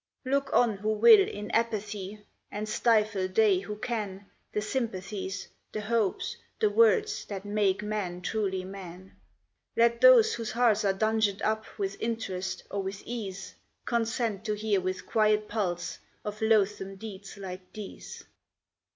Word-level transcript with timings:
Look 0.25 0.51
on 0.51 0.77
who 0.77 0.93
will 0.93 1.19
in 1.27 1.51
apathy, 1.51 2.25
and 2.49 2.67
stifle 2.67 3.27
they 3.27 3.59
who 3.59 3.75
can, 3.75 4.25
The 4.51 4.59
sympathies, 4.59 5.47
the 5.71 5.81
hopes, 5.81 6.37
the 6.59 6.71
words, 6.71 7.23
that 7.25 7.45
make 7.45 7.83
man 7.83 8.21
truly 8.23 8.63
man; 8.63 9.15
Let 9.77 10.01
those 10.01 10.33
whose 10.33 10.53
hearts 10.53 10.83
are 10.85 10.93
dungeoned 10.93 11.43
up 11.43 11.65
with 11.77 12.01
interest 12.01 12.63
or 12.71 12.81
with 12.81 13.03
ease 13.05 13.53
Consent 13.85 14.43
to 14.45 14.55
hear 14.55 14.81
with 14.81 15.05
quiet 15.05 15.47
pulse 15.47 15.99
of 16.25 16.41
loathsome 16.41 16.95
deeds 16.95 17.37
like 17.37 17.71
these! 17.71 18.23